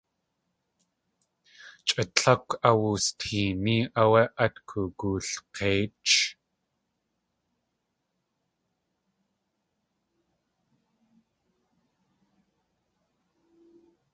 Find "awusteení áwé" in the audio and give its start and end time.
2.69-4.21